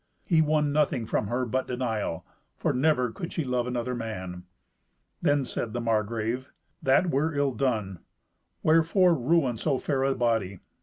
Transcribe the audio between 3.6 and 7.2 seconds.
another man. Then said the Margrave, "That